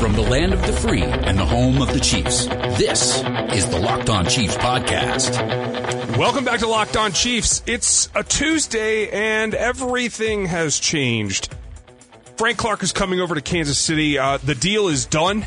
[0.00, 3.22] From the land of the free and the home of the Chiefs, this
[3.54, 6.16] is the Locked On Chiefs podcast.
[6.16, 7.62] Welcome back to Locked On Chiefs.
[7.66, 11.54] It's a Tuesday and everything has changed.
[12.38, 14.16] Frank Clark is coming over to Kansas City.
[14.16, 15.44] Uh, the deal is done.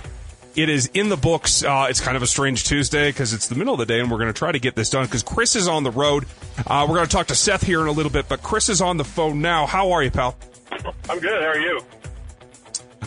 [0.56, 1.64] It is in the books.
[1.64, 4.12] Uh, it's kind of a strange Tuesday because it's the middle of the day, and
[4.12, 6.26] we're going to try to get this done because Chris is on the road.
[6.68, 8.82] Uh, we're going to talk to Seth here in a little bit, but Chris is
[8.82, 9.66] on the phone now.
[9.66, 10.38] How are you, pal?
[11.10, 11.42] I'm good.
[11.42, 11.82] How are you?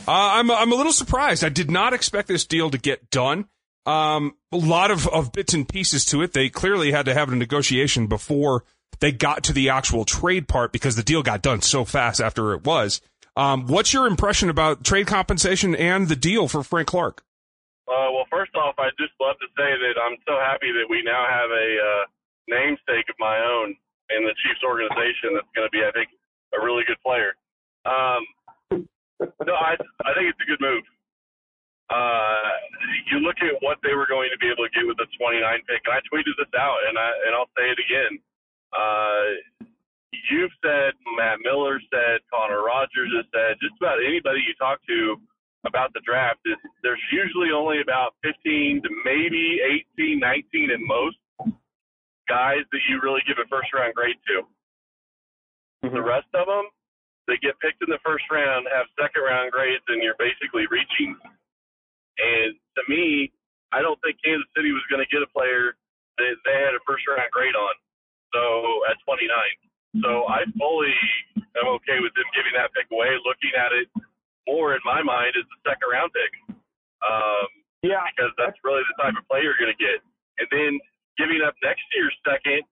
[0.07, 1.43] Uh, I'm I'm a little surprised.
[1.43, 3.49] I did not expect this deal to get done.
[3.87, 6.33] Um, a lot of, of bits and pieces to it.
[6.33, 8.65] They clearly had to have a negotiation before
[8.99, 12.53] they got to the actual trade part because the deal got done so fast after
[12.53, 13.01] it was.
[13.37, 17.23] Um, what's your impression about trade compensation and the deal for Frank Clark?
[17.87, 21.03] Uh, well, first off, I'd just love to say that I'm so happy that we
[21.05, 22.05] now have a uh,
[22.49, 23.77] namesake of my own
[24.11, 26.11] in the Chiefs organization that's going to be, I think,
[26.57, 27.37] a really good player.
[27.85, 28.27] Um,
[29.21, 30.85] no, I I think it's a good move.
[31.87, 32.51] Uh,
[33.13, 35.39] you look at what they were going to be able to get with the 29
[35.71, 38.13] pick, and I tweeted this out, and I and I'll say it again.
[38.75, 39.27] Uh,
[40.31, 45.17] you've said, Matt Miller said, Connor Rogers has said, just about anybody you talk to
[45.65, 49.59] about the draft is there's usually only about 15 to maybe
[49.99, 51.19] 18, 19 at most
[52.29, 54.47] guys that you really give a first round grade to.
[55.87, 55.95] Mm-hmm.
[55.95, 56.67] The rest of them
[57.27, 61.19] they get picked in the first round, have second round grades, and you're basically reaching.
[62.19, 63.31] And to me,
[63.75, 65.75] I don't think Kansas City was going to get a player
[66.19, 67.75] that they had a first round grade on.
[68.33, 68.43] So
[68.89, 69.27] at 29.
[70.05, 70.95] So I fully
[71.59, 73.89] am okay with them giving that pick away, looking at it
[74.47, 76.33] more in my mind as the second round pick.
[77.03, 77.49] Um,
[77.83, 78.07] yeah.
[78.13, 79.99] Because that's really the type of player you're going to get.
[80.39, 80.73] And then
[81.17, 82.63] giving up next year's second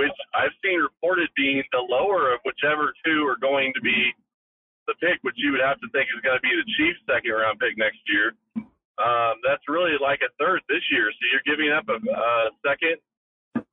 [0.00, 4.16] which I've seen reported being the lower of whichever two are going to be
[4.88, 7.36] the pick, which you would have to think is going to be the Chiefs' second
[7.36, 8.32] round pick next year.
[8.96, 11.12] Um, that's really like a third this year.
[11.12, 12.96] So you're giving up a, a second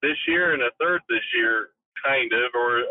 [0.04, 1.72] this year and a third this year,
[2.04, 2.84] kind of, or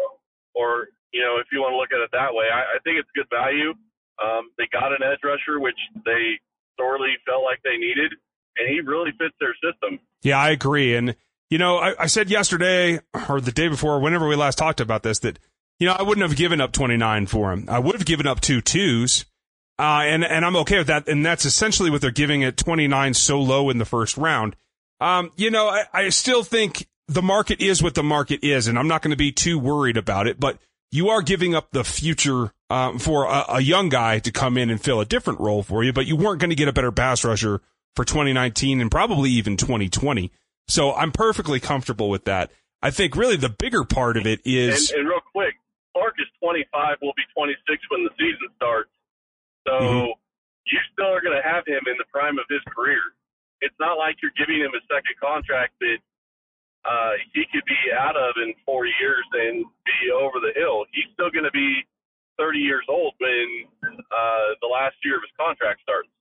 [0.57, 2.97] or you know, if you want to look at it that way, I, I think
[2.97, 3.77] it's good value.
[4.17, 5.77] Um, they got an edge rusher, which
[6.09, 6.41] they
[6.81, 8.17] sorely felt like they needed,
[8.57, 10.01] and he really fits their system.
[10.25, 10.97] Yeah, I agree.
[10.97, 11.17] And
[11.51, 15.03] you know, I, I said yesterday or the day before, whenever we last talked about
[15.03, 15.39] this, that
[15.79, 17.67] you know I wouldn't have given up 29 for him.
[17.69, 19.25] I would have given up two twos.
[19.79, 21.07] Uh, and and I'm okay with that.
[21.07, 24.57] And that's essentially what they're giving at 29 so low in the first round.
[25.01, 28.79] Um, you know, I, I still think the market is what the market is, and
[28.79, 30.41] I'm not going to be too worried about it.
[30.41, 30.59] But
[30.91, 34.71] you are giving up the future um, for a, a, young guy to come in
[34.71, 35.93] and fill a different role for you.
[35.93, 37.61] But you weren't going to get a better pass rusher
[37.95, 40.33] for 2019 and probably even 2020.
[40.69, 42.51] So I'm perfectly comfortable with that.
[42.83, 44.91] I think really the bigger part of it is.
[44.91, 45.55] And, and real quick,
[45.95, 47.57] Clark is 25, will be 26
[47.91, 48.91] when the season starts.
[49.67, 50.13] So mm-hmm.
[50.67, 53.01] you still are going to have him in the prime of his career.
[53.61, 55.99] It's not like you're giving him a second contract that
[56.85, 60.85] uh, he could be out of in four years and be over the hill.
[60.93, 61.83] He's still going to be
[62.39, 66.13] 30 years old when uh, the last year of his contract starts.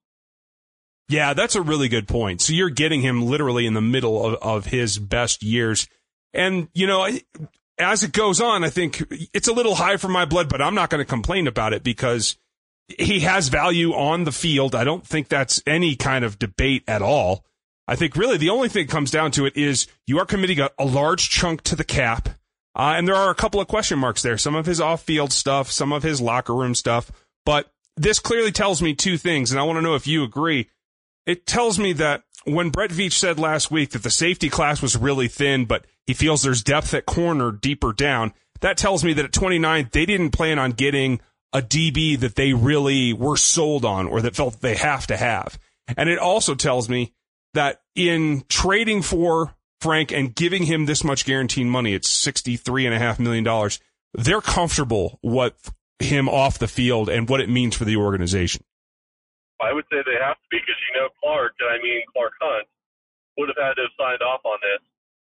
[1.08, 2.42] Yeah, that's a really good point.
[2.42, 5.88] So you're getting him literally in the middle of, of his best years.
[6.34, 7.08] And, you know,
[7.78, 10.76] as it goes on, I think it's a little high for my blood, but I'm
[10.76, 12.38] not going to complain about it because
[12.88, 14.76] he has value on the field.
[14.76, 17.46] I don't think that's any kind of debate at all.
[17.88, 20.72] I think really the only thing comes down to it is you are committing a,
[20.80, 22.30] a large chunk to the cap.
[22.76, 24.38] Uh, and there are a couple of question marks there.
[24.38, 27.12] Some of his off field stuff, some of his locker room stuff.
[27.46, 30.70] But this clearly tells me two things, and I want to know if you agree
[31.26, 34.96] it tells me that when Brett Veach said last week that the safety class was
[34.96, 39.26] really thin, but he feels there's depth at corner deeper down, that tells me that
[39.26, 41.20] at 29, they didn't plan on getting
[41.54, 45.60] a DB that they really were sold on or that felt they have to have.
[45.98, 47.14] And it also tells me
[47.54, 53.70] that in trading for Frank and giving him this much guaranteed money, it's $63.5 million,
[54.14, 58.64] they're comfortable with him off the field and what it means for the organization.
[59.64, 62.34] I would say they have to be because you know Clark, and I mean Clark
[62.42, 62.68] Hunt,
[63.38, 64.84] would have had to have signed off on this.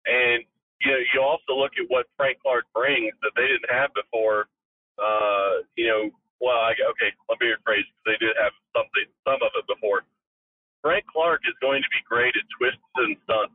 [0.06, 0.46] And
[0.82, 4.50] you know, you also look at what Frank Clark brings that they didn't have before.
[4.98, 6.10] Uh, you know,
[6.42, 10.02] well, I, okay, let me rephrase because they did have something, some of it before.
[10.82, 13.54] Frank Clark is going to be great at twists and stunts.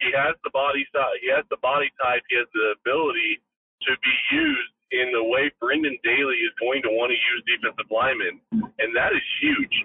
[0.00, 3.44] He has the body size, he has the body type, he has the ability
[3.84, 7.88] to be used in the way Brendan Daley is going to want to use defensive
[7.92, 8.40] linemen,
[8.80, 9.84] and that is huge.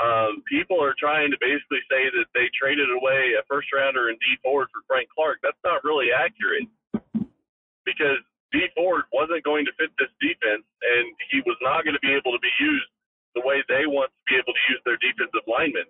[0.00, 4.16] Um, people are trying to basically say that they traded away a first rounder and
[4.16, 5.44] D Ford for Frank Clark.
[5.44, 6.72] That's not really accurate
[7.84, 12.00] because D Ford wasn't going to fit this defense, and he was not going to
[12.00, 12.88] be able to be used
[13.34, 15.86] the way they want to be able to use their defensive linemen.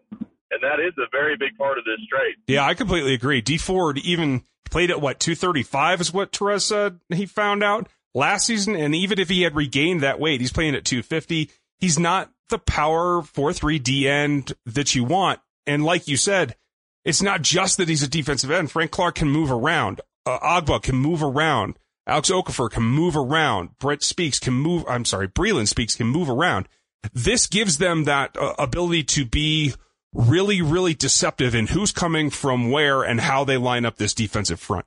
[0.50, 2.34] And that is a very big part of this trade.
[2.48, 3.40] Yeah, I completely agree.
[3.40, 8.46] D Ford even played at what 235 is what Terez said he found out last
[8.46, 11.50] season, and even if he had regained that weight, he's playing at 250.
[11.78, 15.41] He's not the power four three D end that you want.
[15.67, 16.56] And like you said,
[17.05, 18.70] it's not just that he's a defensive end.
[18.70, 20.00] Frank Clark can move around.
[20.26, 21.79] Uh, Ogbah can move around.
[22.06, 23.79] Alex Okafor can move around.
[23.79, 24.85] Brett Speaks can move.
[24.88, 26.69] I'm sorry, Breeland Speaks can move around.
[27.14, 29.75] This gives them that uh, ability to be
[30.12, 34.61] really, really deceptive in who's coming from where and how they line up this defensive
[34.61, 34.85] front.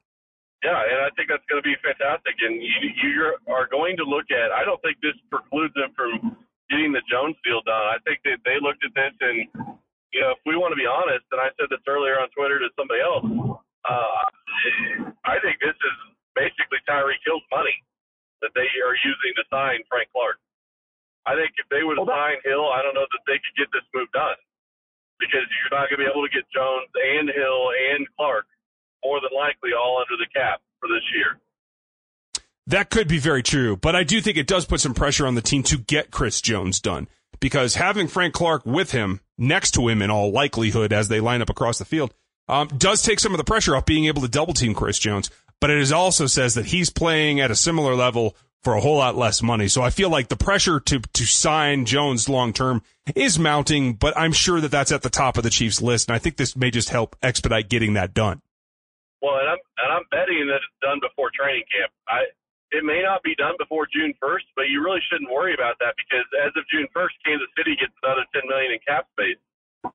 [0.64, 2.36] Yeah, and I think that's going to be fantastic.
[2.42, 4.52] And you, you are going to look at.
[4.52, 6.38] I don't think this precludes them from
[6.74, 7.94] getting the Jones deal done.
[7.94, 9.46] I think that they looked at this and,
[10.10, 12.58] you know, if we want to be honest, and I said this earlier on Twitter
[12.58, 13.26] to somebody else,
[13.86, 14.22] uh,
[15.30, 15.98] I think this is
[16.34, 17.78] basically Tyreek Hill's money
[18.42, 20.42] that they are using to sign Frank Clark.
[21.30, 23.70] I think if they would well, signed Hill, I don't know that they could get
[23.72, 24.36] this move done
[25.22, 28.50] because you're not going to be able to get Jones and Hill and Clark
[29.06, 30.73] more than likely all under the cap for this year.
[32.74, 35.36] That could be very true, but I do think it does put some pressure on
[35.36, 37.08] the team to get Chris Jones done
[37.40, 41.44] because having Frank Clark with him, next to him in all likelihood as they line
[41.44, 42.16] up across the field,
[42.48, 45.30] um, does take some of the pressure off being able to double team Chris Jones.
[45.62, 49.16] But it also says that he's playing at a similar level for a whole lot
[49.16, 49.68] less money.
[49.68, 52.82] So I feel like the pressure to to sign Jones long term
[53.16, 56.16] is mounting, but I'm sure that that's at the top of the Chiefs list, and
[56.16, 58.42] I think this may just help expedite getting that done.
[59.22, 61.92] Well, and I'm and I'm betting that it's done before training camp.
[62.10, 62.24] I
[62.74, 65.94] it may not be done before June 1st, but you really shouldn't worry about that
[65.94, 69.38] because as of June 1st, Kansas City gets another 10 million in cap space,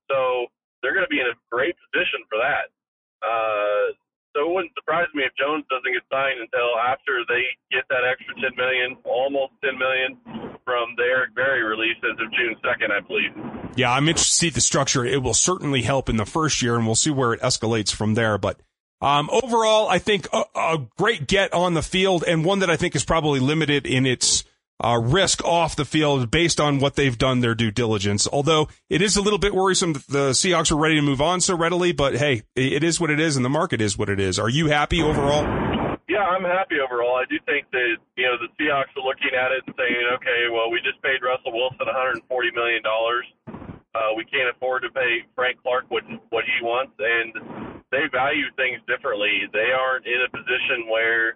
[0.07, 0.47] so
[0.81, 2.71] they're going to be in a great position for that.
[3.19, 3.99] Uh,
[4.31, 8.07] so it wouldn't surprise me if Jones doesn't get signed until after they get that
[8.07, 10.15] extra 10 million, almost 10 million
[10.63, 13.35] from the Eric Berry release as of June 2nd, I believe.
[13.75, 15.05] Yeah, I'm interested to see the structure.
[15.05, 18.15] It will certainly help in the first year, and we'll see where it escalates from
[18.15, 18.39] there.
[18.39, 18.61] But
[19.01, 22.77] um, overall, I think a, a, great get on the field and one that I
[22.77, 24.45] think is probably limited in its
[24.83, 28.27] uh, risk off the field based on what they've done their due diligence.
[28.33, 31.41] Although it is a little bit worrisome that the Seahawks are ready to move on
[31.41, 34.19] so readily, but hey, it is what it is and the market is what it
[34.19, 34.39] is.
[34.39, 35.43] Are you happy overall?
[36.09, 37.17] Yeah, I'm happy overall.
[37.17, 40.49] I do think that, you know, the Seahawks are looking at it and saying, okay,
[40.51, 42.83] well, we just paid Russell Wilson $140 million.
[43.99, 46.95] Uh, we can't afford to pay Frank Clark what, what he wants.
[47.03, 49.51] And they value things differently.
[49.51, 51.35] They aren't in a position where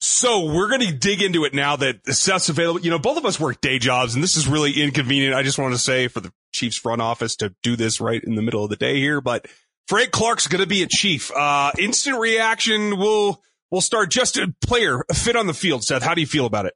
[0.00, 2.80] So we're going to dig into it now that Seth's available.
[2.80, 5.34] You know, both of us work day jobs and this is really inconvenient.
[5.34, 8.34] I just want to say for the Chiefs front office to do this right in
[8.34, 9.48] the middle of the day here, but
[9.86, 11.30] Frank Clark's going to be a chief.
[11.30, 12.98] Uh, instant reaction.
[12.98, 15.84] We'll, we'll start just a player a fit on the field.
[15.84, 16.74] Seth, how do you feel about it?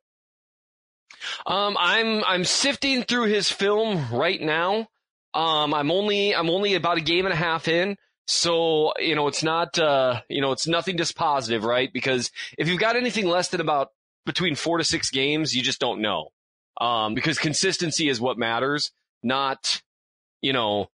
[1.46, 4.88] Um, I'm I'm sifting through his film right now.
[5.34, 7.96] Um, I'm only I'm only about a game and a half in,
[8.26, 11.92] so you know it's not uh, you know it's nothing dispositive, right?
[11.92, 13.90] Because if you've got anything less than about
[14.26, 16.28] between four to six games, you just don't know.
[16.80, 19.82] Um, because consistency is what matters, not
[20.40, 20.88] you know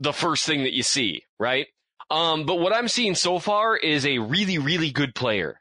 [0.00, 1.66] the first thing that you see, right?
[2.10, 5.60] Um, but what I'm seeing so far is a really really good player.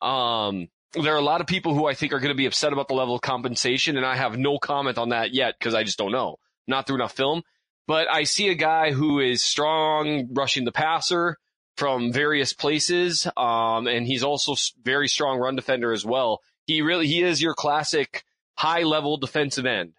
[0.00, 2.72] Um, there are a lot of people who I think are going to be upset
[2.72, 5.84] about the level of compensation, and I have no comment on that yet because I
[5.84, 6.38] just don't know.
[6.66, 7.42] Not through enough film.
[7.88, 11.36] But I see a guy who is strong rushing the passer
[11.76, 16.40] from various places, um, and he's also very strong run defender as well.
[16.66, 18.24] He really he is your classic
[18.54, 19.94] high level defensive end.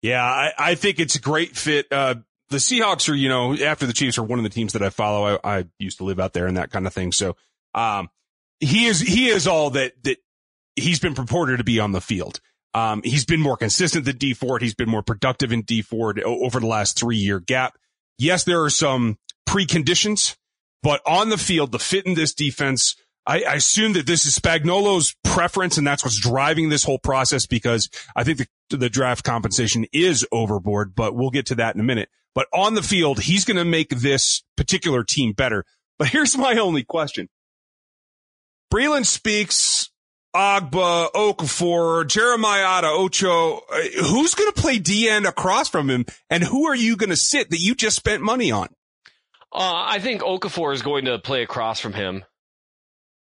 [0.00, 1.86] Yeah, I, I think it's a great fit.
[1.90, 2.16] Uh,
[2.50, 4.90] the Seahawks are, you know, after the Chiefs are one of the teams that I
[4.90, 5.38] follow.
[5.42, 7.12] I, I used to live out there and that kind of thing.
[7.12, 7.36] So,
[7.74, 8.10] um,
[8.60, 10.18] he is he is all that that
[10.76, 12.40] he's been purported to be on the field.
[12.72, 14.62] Um, he's been more consistent than D Ford.
[14.62, 17.78] He's been more productive in D Ford over the last three year gap.
[18.18, 20.36] Yes, there are some preconditions,
[20.82, 22.96] but on the field, the fit in this defense,
[23.26, 27.46] I, I, assume that this is Spagnuolo's preference and that's what's driving this whole process
[27.46, 31.80] because I think the, the draft compensation is overboard, but we'll get to that in
[31.80, 32.08] a minute.
[32.34, 35.64] But on the field, he's going to make this particular team better.
[35.98, 37.28] But here's my only question.
[38.72, 39.90] Breeland Speaks,
[40.34, 43.58] Ogbah, Okafor, Jeremiah Ocho.
[43.58, 46.04] Uh, who's going to play D end across from him?
[46.28, 48.68] And who are you going to sit that you just spent money on?
[49.52, 52.24] Uh, I think Okafor is going to play across from him.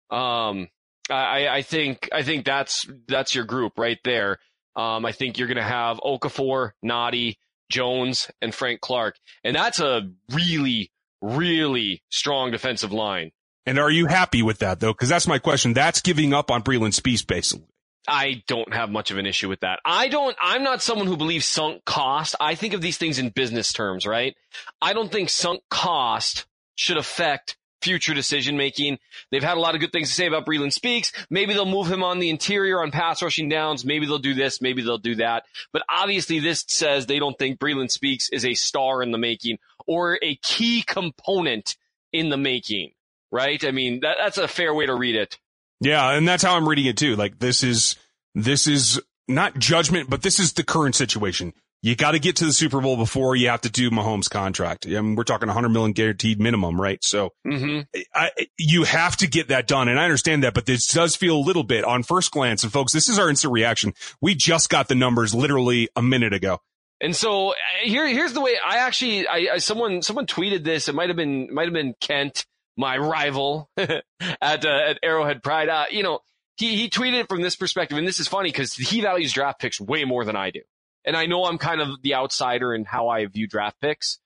[0.09, 0.67] Um,
[1.09, 4.39] I, I think I think that's that's your group right there.
[4.75, 7.35] Um, I think you're going to have Okafor, Nnadi,
[7.69, 13.31] Jones, and Frank Clark, and that's a really really strong defensive line.
[13.65, 14.93] And are you happy with that though?
[14.93, 15.73] Because that's my question.
[15.73, 17.67] That's giving up on Breeland Speaks basically.
[18.07, 19.79] I don't have much of an issue with that.
[19.85, 22.35] I don't, I'm not someone who believes sunk cost.
[22.39, 24.35] I think of these things in business terms, right?
[24.81, 28.99] I don't think sunk cost should affect future decision making.
[29.31, 31.11] They've had a lot of good things to say about Breeland Speaks.
[31.29, 33.85] Maybe they'll move him on the interior on pass rushing downs.
[33.85, 34.61] Maybe they'll do this.
[34.61, 35.45] Maybe they'll do that.
[35.71, 39.59] But obviously this says they don't think Breeland Speaks is a star in the making
[39.87, 41.77] or a key component
[42.11, 42.91] in the making,
[43.31, 43.63] right?
[43.63, 45.37] I mean, that, that's a fair way to read it.
[45.79, 46.11] Yeah.
[46.11, 47.15] And that's how I'm reading it too.
[47.15, 47.95] Like this is,
[48.35, 52.45] this is not judgment, but this is the current situation you got to get to
[52.45, 54.85] the Super Bowl before you have to do Mahomes' contract.
[54.85, 57.01] I mean, we're talking 100 million guaranteed minimum, right?
[57.03, 57.81] So mm-hmm.
[58.13, 59.87] I, you have to get that done.
[59.87, 62.63] And I understand that, but this does feel a little bit on first glance.
[62.63, 63.93] And folks, this is our instant reaction.
[64.21, 66.59] We just got the numbers literally a minute ago.
[67.01, 70.89] And so here, here's the way I actually, I, I someone, someone tweeted this.
[70.89, 72.45] It might have been, might have been Kent,
[72.75, 74.03] my rival at,
[74.41, 75.69] uh, at Arrowhead Pride.
[75.69, 76.19] Uh, you know,
[76.57, 77.97] he, he tweeted it from this perspective.
[77.97, 80.59] And this is funny because he values draft picks way more than I do.
[81.05, 84.19] And I know I'm kind of the outsider in how I view draft picks,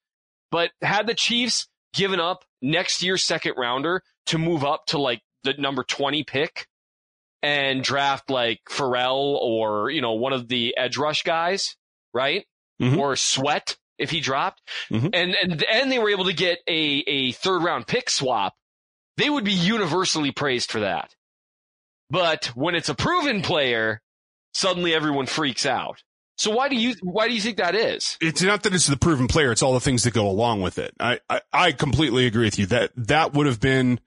[0.52, 5.22] but had the Chiefs given up next year's second rounder to move up to like
[5.44, 6.68] the number 20 pick
[7.42, 11.76] and draft like Ferrell or, you know, one of the edge rush guys,
[12.14, 12.46] right?
[12.82, 13.00] Mm-hmm.
[13.00, 14.62] Or Sweat if he dropped.
[14.90, 15.08] Mm-hmm.
[15.14, 18.56] And, and, and they were able to get a, a third round pick swap.
[19.18, 21.14] They would be universally praised for that.
[22.10, 24.02] But when it's a proven player,
[24.54, 26.04] suddenly everyone freaks out.
[26.36, 28.18] So why do you why do you think that is?
[28.20, 30.80] It's not that it's the proven player; it's all the things that go along with
[30.80, 30.94] it.
[31.00, 34.00] I I, I completely agree with you that that would have been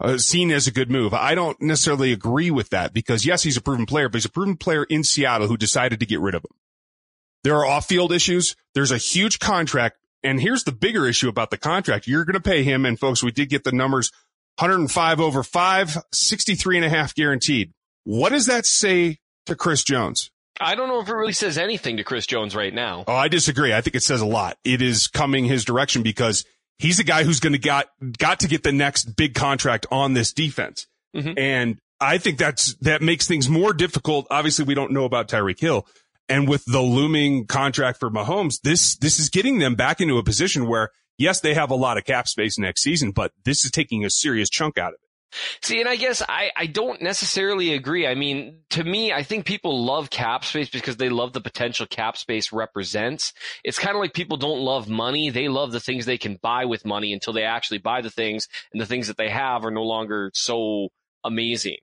[0.00, 1.12] uh, seen as a good move.
[1.12, 4.30] I don't necessarily agree with that because yes, he's a proven player, but he's a
[4.30, 6.56] proven player in Seattle who decided to get rid of him.
[7.44, 8.56] There are off-field issues.
[8.74, 12.40] There's a huge contract, and here's the bigger issue about the contract: you're going to
[12.40, 14.10] pay him, and folks, we did get the numbers:
[14.58, 17.74] 105 over five, 63 and a half guaranteed.
[18.04, 20.30] What does that say to Chris Jones?
[20.60, 23.04] I don't know if it really says anything to Chris Jones right now.
[23.06, 23.72] Oh, I disagree.
[23.72, 24.58] I think it says a lot.
[24.64, 26.44] It is coming his direction because
[26.78, 27.86] he's a guy who's going to got
[28.18, 30.86] got to get the next big contract on this defense.
[31.14, 31.38] Mm-hmm.
[31.38, 34.26] And I think that's that makes things more difficult.
[34.30, 35.86] Obviously, we don't know about Tyreek Hill.
[36.28, 40.24] And with the looming contract for Mahomes, this this is getting them back into a
[40.24, 43.70] position where yes, they have a lot of cap space next season, but this is
[43.70, 45.05] taking a serious chunk out of it.
[45.62, 48.06] See, and I guess I, I don't necessarily agree.
[48.06, 51.86] I mean, to me, I think people love cap space because they love the potential
[51.86, 53.32] cap space represents.
[53.64, 55.30] It's kind of like people don't love money.
[55.30, 58.48] They love the things they can buy with money until they actually buy the things
[58.72, 60.88] and the things that they have are no longer so
[61.24, 61.78] amazing.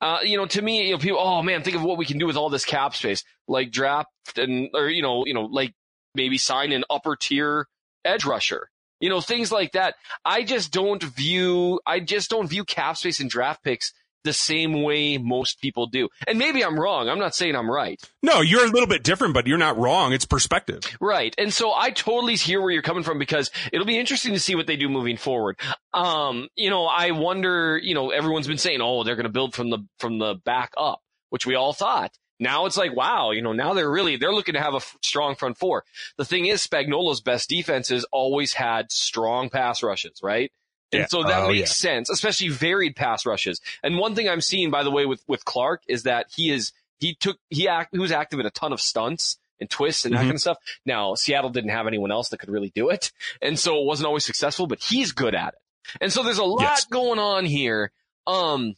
[0.00, 2.18] Uh, you know, to me, you know, people, oh man, think of what we can
[2.18, 5.72] do with all this cap space, like draft and, or, you know, you know, like
[6.14, 7.66] maybe sign an upper tier
[8.04, 8.68] edge rusher
[9.00, 9.94] you know, things like that.
[10.24, 13.92] I just don't view, I just don't view cap space and draft picks
[14.26, 16.08] the same way most people do.
[16.26, 17.08] And maybe I'm wrong.
[17.08, 17.98] I'm not saying I'm right.
[18.22, 20.12] No, you're a little bit different, but you're not wrong.
[20.12, 20.82] It's perspective.
[21.00, 21.34] Right.
[21.38, 24.54] And so I totally hear where you're coming from because it'll be interesting to see
[24.54, 25.58] what they do moving forward.
[25.94, 29.54] Um, you know, I wonder, you know, everyone's been saying, oh, they're going to build
[29.54, 31.00] from the, from the back up,
[31.30, 32.10] which we all thought.
[32.38, 34.96] Now it's like, wow, you know, now they're really, they're looking to have a f-
[35.02, 35.84] strong front four.
[36.18, 40.52] The thing is, Spagnuolo's best defenses always had strong pass rushes, right?
[40.92, 41.06] And yeah.
[41.06, 41.90] so that oh, makes yeah.
[41.90, 43.60] sense, especially varied pass rushes.
[43.82, 46.72] And one thing I'm seeing, by the way, with, with Clark is that he is,
[46.98, 50.14] he took, he act, he was active in a ton of stunts and twists and
[50.14, 50.26] that mm-hmm.
[50.28, 50.58] kind of stuff.
[50.84, 53.12] Now, Seattle didn't have anyone else that could really do it.
[53.40, 55.60] And so it wasn't always successful, but he's good at it.
[56.00, 56.84] And so there's a lot yes.
[56.86, 57.92] going on here.
[58.26, 58.74] Um,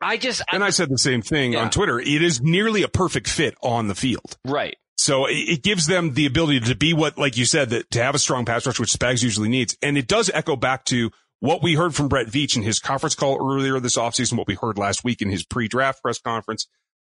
[0.00, 1.62] I just and I, I said the same thing yeah.
[1.62, 1.98] on Twitter.
[1.98, 4.36] It is nearly a perfect fit on the field.
[4.44, 4.76] Right.
[4.98, 8.14] So it gives them the ability to be what, like you said, that to have
[8.14, 9.76] a strong pass rush, which Spags usually needs.
[9.82, 11.10] And it does echo back to
[11.40, 14.54] what we heard from Brett Veach in his conference call earlier this offseason, what we
[14.54, 16.66] heard last week in his pre-draft press conference.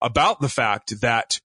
[0.03, 1.39] about the fact that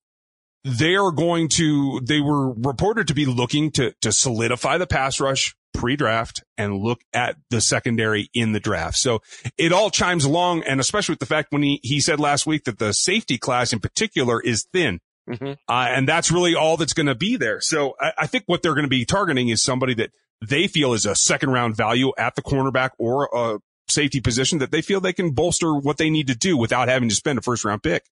[0.63, 5.19] they are going to, they were reported to be looking to, to solidify the pass
[5.19, 8.97] rush pre-draft and look at the secondary in the draft.
[8.97, 9.21] So
[9.57, 10.63] it all chimes along.
[10.63, 13.71] And especially with the fact when he, he said last week that the safety class
[13.71, 14.99] in particular is thin.
[15.29, 15.53] Mm-hmm.
[15.67, 17.61] Uh, and that's really all that's going to be there.
[17.61, 20.11] So I, I think what they're going to be targeting is somebody that
[20.45, 24.71] they feel is a second round value at the cornerback or a safety position that
[24.71, 27.41] they feel they can bolster what they need to do without having to spend a
[27.41, 28.03] first round pick.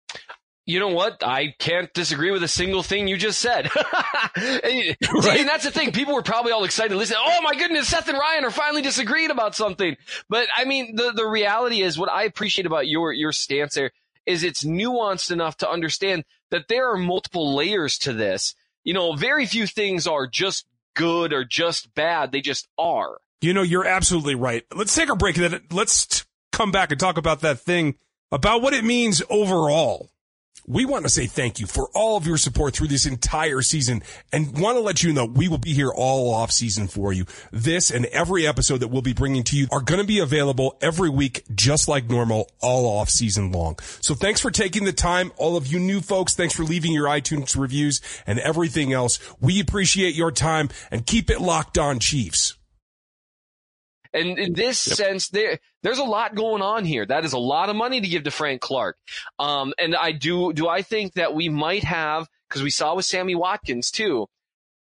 [0.67, 1.23] You know what?
[1.23, 3.69] I can't disagree with a single thing you just said.
[4.35, 5.39] and, right?
[5.39, 5.91] and that's the thing.
[5.91, 7.17] People were probably all excited to listen.
[7.19, 9.95] Oh my goodness, Seth and Ryan are finally disagreeing about something.
[10.27, 13.91] But I mean, the, the reality is what I appreciate about your, your stance there
[14.25, 18.55] is it's nuanced enough to understand that there are multiple layers to this.
[18.83, 22.31] You know, very few things are just good or just bad.
[22.31, 23.19] They just are.
[23.41, 24.63] You know, you're absolutely right.
[24.73, 27.95] Let's take a break then let's come back and talk about that thing
[28.31, 30.09] about what it means overall
[30.67, 34.01] we want to say thank you for all of your support through this entire season
[34.31, 37.25] and want to let you know we will be here all off season for you.
[37.51, 40.77] This and every episode that we'll be bringing to you are going to be available
[40.81, 43.77] every week, just like normal, all off season long.
[44.01, 45.31] So thanks for taking the time.
[45.37, 49.19] All of you new folks, thanks for leaving your iTunes reviews and everything else.
[49.39, 52.54] We appreciate your time and keep it locked on Chiefs.
[54.15, 54.95] And in this yep.
[54.95, 57.05] sense, there there's a lot going on here.
[57.05, 58.97] That is a lot of money to give to Frank Clark.
[59.37, 63.05] Um, and I do do I think that we might have because we saw with
[63.05, 64.27] Sammy Watkins too.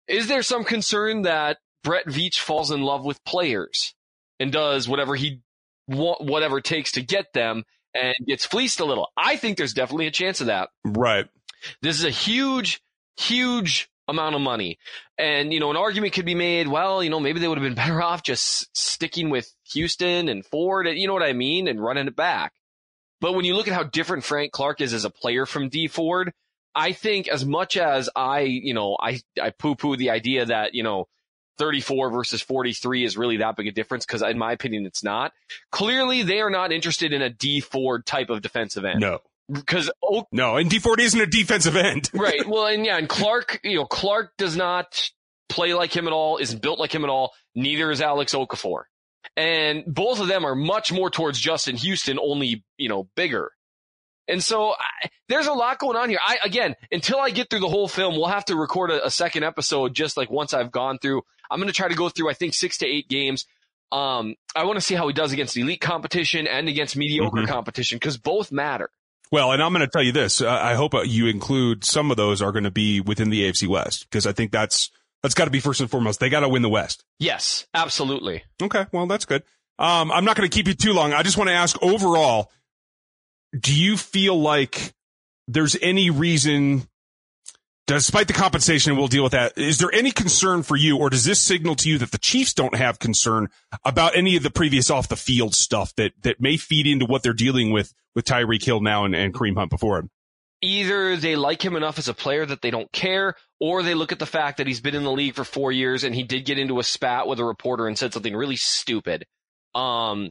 [0.06, 3.94] Is there some concern that Brett Veach falls in love with players
[4.38, 5.42] and does whatever he
[5.86, 9.10] whatever it takes to get them and gets fleeced a little?
[9.16, 10.68] I think there's definitely a chance of that.
[10.84, 11.26] Right.
[11.82, 12.80] This is a huge,
[13.16, 14.78] huge amount of money.
[15.18, 17.64] And, you know, an argument could be made, well, you know, maybe they would have
[17.64, 21.82] been better off just sticking with Houston and Ford, you know what I mean, and
[21.82, 22.52] running it back.
[23.20, 25.88] But when you look at how different Frank Clark is as a player from D
[25.88, 26.32] Ford,
[26.74, 30.74] I think as much as I, you know, I, I poo poo the idea that,
[30.74, 31.08] you know,
[31.58, 35.32] 34 versus 43 is really that big a difference because in my opinion, it's not.
[35.72, 39.00] Clearly they are not interested in a Dee Ford type of defensive end.
[39.00, 39.90] No because
[40.32, 42.46] no, and Dee Ford isn't a defensive end, right?
[42.46, 45.10] Well, and yeah, and Clark, you know, Clark does not
[45.48, 47.32] play like him at all, isn't built like him at all.
[47.54, 48.84] Neither is Alex Okafor,
[49.36, 53.50] and both of them are much more towards Justin Houston, only you know bigger.
[54.28, 56.20] And so I, there's a lot going on here.
[56.22, 59.10] I again, until I get through the whole film, we'll have to record a, a
[59.10, 59.94] second episode.
[59.94, 62.30] Just like once I've gone through, I'm going to try to go through.
[62.30, 63.46] I think six to eight games.
[63.90, 67.46] Um, I want to see how he does against elite competition and against mediocre mm-hmm.
[67.46, 68.90] competition because both matter.
[69.30, 70.40] Well, and I'm going to tell you this.
[70.40, 74.06] I hope you include some of those are going to be within the AFC West
[74.08, 74.90] because I think that's
[75.22, 76.20] that's got to be first and foremost.
[76.20, 77.04] They got to win the West.
[77.18, 78.44] Yes, absolutely.
[78.62, 79.42] Okay, well that's good.
[79.78, 81.12] Um, I'm not going to keep you too long.
[81.12, 82.50] I just want to ask overall,
[83.58, 84.92] do you feel like
[85.46, 86.86] there's any reason
[87.96, 89.56] despite the compensation, we'll deal with that.
[89.56, 92.54] Is there any concern for you, or does this signal to you that the Chiefs
[92.54, 93.48] don't have concern
[93.84, 97.22] about any of the previous off the field stuff that that may feed into what
[97.22, 100.10] they're dealing with with Tyreek Hill now and, and Kareem Hunt before him?
[100.60, 104.12] Either they like him enough as a player that they don't care, or they look
[104.12, 106.44] at the fact that he's been in the league for four years and he did
[106.44, 109.24] get into a spat with a reporter and said something really stupid.
[109.74, 110.30] Um,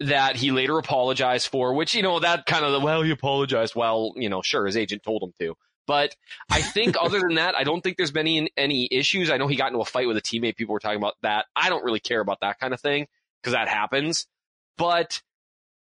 [0.00, 3.74] that he later apologized for, which, you know, that kind of, well, he apologized.
[3.74, 5.54] Well, you know, sure, his agent told him to.
[5.86, 6.14] But
[6.50, 9.30] I think other than that, I don't think there's been any, any issues.
[9.30, 10.56] I know he got into a fight with a teammate.
[10.56, 11.46] People were talking about that.
[11.56, 13.06] I don't really care about that kind of thing
[13.42, 14.26] because that happens.
[14.78, 15.20] But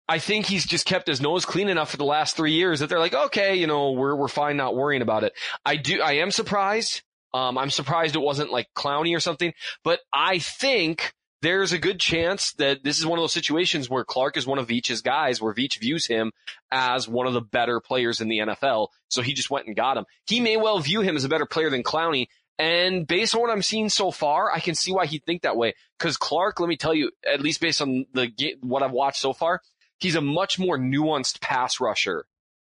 [0.09, 2.89] I think he's just kept his nose clean enough for the last three years that
[2.89, 5.35] they're like, okay, you know, we're, we're fine not worrying about it.
[5.65, 7.03] I do, I am surprised.
[7.33, 9.53] Um, I'm surprised it wasn't like Clowney or something,
[9.85, 14.05] but I think there's a good chance that this is one of those situations where
[14.05, 16.33] Clark is one of Veach's guys, where Veach views him
[16.71, 18.89] as one of the better players in the NFL.
[19.09, 20.05] So he just went and got him.
[20.27, 22.27] He may well view him as a better player than Clowney.
[22.59, 25.57] And based on what I'm seeing so far, I can see why he'd think that
[25.57, 25.75] way.
[25.99, 29.33] Cause Clark, let me tell you, at least based on the what I've watched so
[29.33, 29.63] far,
[29.99, 32.27] he's a much more nuanced pass rusher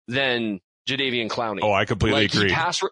[0.08, 1.60] than Jadeveon Clowney.
[1.62, 2.48] Oh, I completely like, agree.
[2.48, 2.82] He pass,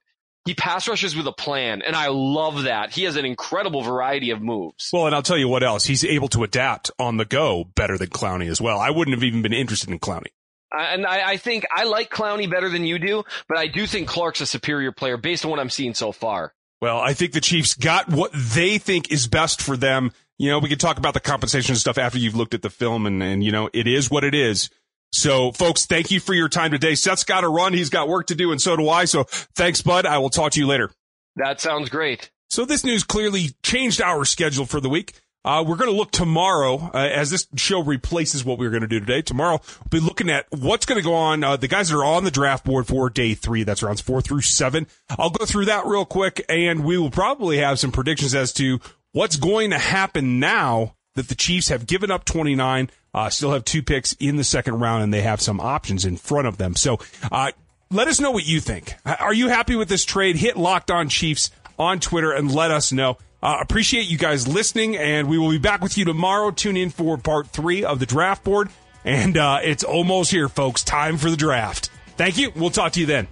[0.44, 2.90] he pass rushes with a plan, and I love that.
[2.92, 4.90] He has an incredible variety of moves.
[4.92, 5.84] Well, and I'll tell you what else.
[5.84, 8.78] He's able to adapt on the go better than Clowney as well.
[8.78, 10.32] I wouldn't have even been interested in Clowney.
[10.76, 14.08] And I, I think I like Clowney better than you do, but I do think
[14.08, 16.52] Clark's a superior player based on what I'm seeing so far.
[16.80, 20.12] Well, I think the Chiefs got what they think is best for them.
[20.36, 23.06] You know, we can talk about the compensation stuff after you've looked at the film
[23.06, 24.68] and, and, you know, it is what it is.
[25.14, 26.96] So, folks, thank you for your time today.
[26.96, 27.72] Seth's got to run.
[27.72, 29.04] He's got work to do, and so do I.
[29.04, 29.22] So,
[29.54, 30.06] thanks, bud.
[30.06, 30.90] I will talk to you later.
[31.36, 32.32] That sounds great.
[32.50, 35.12] So, this news clearly changed our schedule for the week.
[35.44, 38.82] Uh, we're going to look tomorrow uh, as this show replaces what we were going
[38.82, 39.22] to do today.
[39.22, 41.44] Tomorrow, we'll be looking at what's going to go on.
[41.44, 44.20] Uh, the guys that are on the draft board for day three, that's rounds four
[44.20, 44.88] through seven.
[45.10, 48.80] I'll go through that real quick, and we will probably have some predictions as to
[49.12, 53.64] what's going to happen now that the Chiefs have given up 29, uh, still have
[53.64, 56.74] two picks in the second round, and they have some options in front of them.
[56.74, 56.98] So,
[57.30, 57.52] uh,
[57.90, 58.94] let us know what you think.
[59.06, 60.36] Are you happy with this trade?
[60.36, 63.18] Hit Locked On Chiefs on Twitter and let us know.
[63.42, 66.50] Uh, appreciate you guys listening, and we will be back with you tomorrow.
[66.50, 68.70] Tune in for part three of the draft board.
[69.04, 70.82] And uh, it's almost here, folks.
[70.82, 71.90] Time for the draft.
[72.16, 72.52] Thank you.
[72.56, 73.28] We'll talk to you then.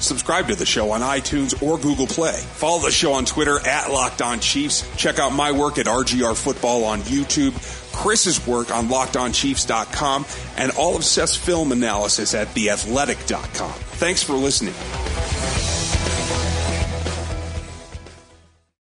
[0.00, 2.32] Subscribe to the show on iTunes or Google Play.
[2.32, 4.88] Follow the show on Twitter at Locked On Chiefs.
[4.96, 7.52] Check out my work at RGR Football on YouTube,
[7.92, 13.72] Chris's work on LockedOnChiefs.com, and all of Seth's film analysis at TheAthletic.com.
[13.72, 14.74] Thanks for listening.